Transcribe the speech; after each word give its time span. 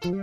بخشیدن 0.00 0.16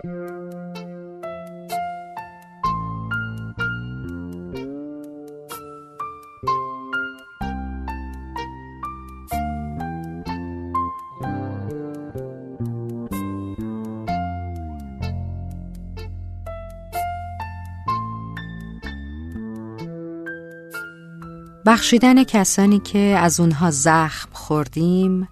کسانی 22.24 22.80
که 22.80 23.00
از 23.00 23.40
اونها 23.40 23.72
زخم 23.72 24.30
خوردیم 24.34 25.28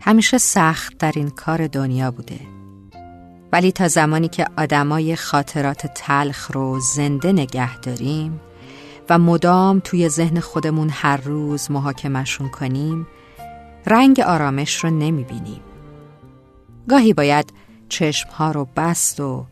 همیشه 0.00 0.38
سخت 0.38 0.98
در 0.98 1.12
این 1.16 1.30
کار 1.30 1.66
دنیا 1.66 2.10
بوده. 2.10 2.57
ولی 3.52 3.72
تا 3.72 3.88
زمانی 3.88 4.28
که 4.28 4.46
آدمای 4.56 5.16
خاطرات 5.16 5.86
تلخ 5.86 6.50
رو 6.50 6.80
زنده 6.80 7.32
نگه 7.32 7.80
داریم 7.80 8.40
و 9.10 9.18
مدام 9.18 9.80
توی 9.84 10.08
ذهن 10.08 10.40
خودمون 10.40 10.88
هر 10.92 11.16
روز 11.16 11.70
محاکمشون 11.70 12.48
کنیم 12.48 13.06
رنگ 13.86 14.20
آرامش 14.20 14.84
رو 14.84 14.90
نمی‌بینیم. 14.90 15.60
گاهی 16.88 17.12
باید 17.12 17.52
چشمها 17.88 18.50
رو 18.50 18.68
بست 18.76 19.20
و 19.20 19.46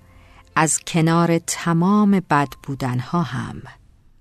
از 0.56 0.80
کنار 0.86 1.38
تمام 1.38 2.10
بد 2.30 2.48
بودنها 2.62 3.22
هم 3.22 3.62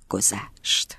گذشت. 0.10 0.98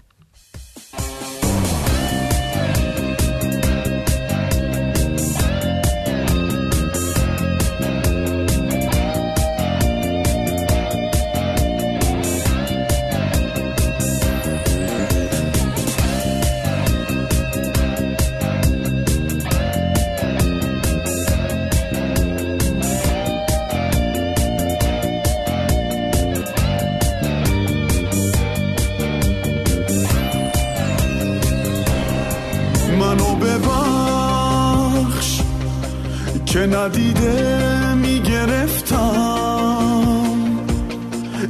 که 36.47 36.67
ندیده 36.67 37.95
می‌گرفتم. 37.95 39.07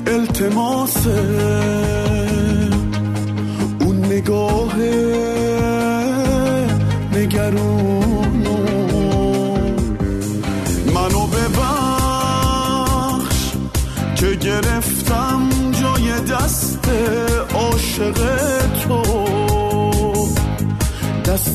التماس 0.06 1.06
اون 3.80 4.04
نگاه 4.04 4.76
نگرونو 7.12 7.85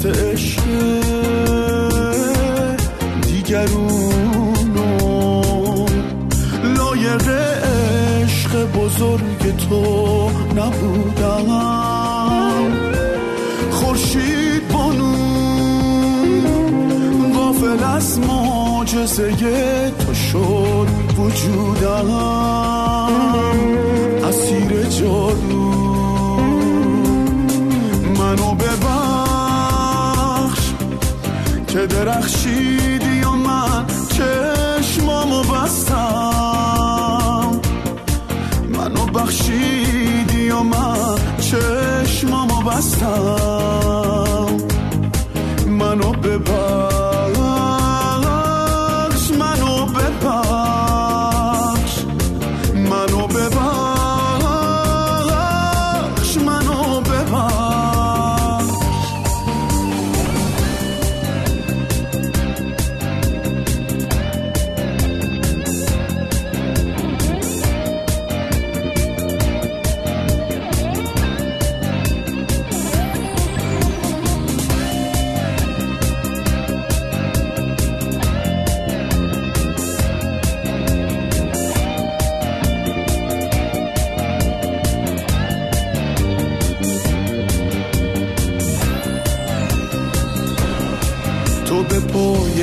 دست 0.01 0.19
عشق 0.19 0.63
نگرونو 3.27 4.81
لایق 6.77 7.27
عشق 8.23 8.65
بزرگ 8.65 9.57
تو 9.69 10.29
نبودم. 10.55 11.47
خورشید 13.71 14.67
بانو 14.73 15.15
غافل 17.33 17.83
از 17.83 18.19
معجزه 18.19 19.91
تو 19.99 20.13
شد 20.13 20.87
وجودم. 21.17 22.30
که 31.71 31.85
درخشیدی 31.85 33.23
چشمامو 34.09 35.43
بستم. 35.43 36.31
منو 38.69 39.05
بخشیدی 39.05 40.49
و 40.49 40.59
من 40.59 41.15
چشمامو 41.39 42.61
بستم. 42.61 43.37
منو 45.67 46.11
ببر 46.11 46.80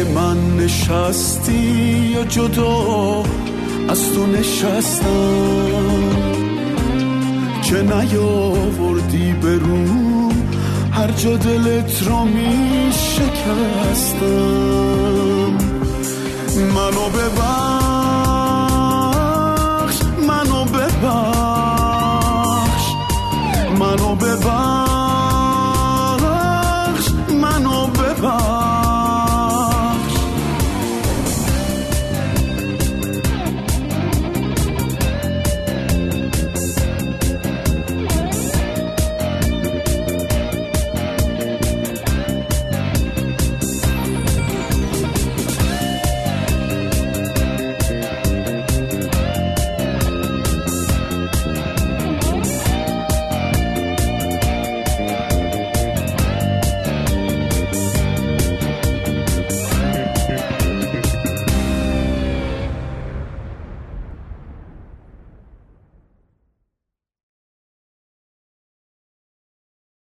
من 0.04 0.56
نشستی 0.56 1.52
یا 2.14 2.24
جدا 2.24 3.24
از 3.88 4.12
تو 4.12 4.26
نشستم؟ 4.26 6.08
که 7.62 7.82
نیاوردی 7.82 9.32
به 9.32 9.54
رو؟ 9.54 10.28
هر 10.92 11.10
جا 11.10 11.36
دلت 11.36 12.06
را 12.06 12.24
می 12.24 12.92
شکستم. 12.92 14.28
منو 16.74 17.08
ببر 17.08 17.57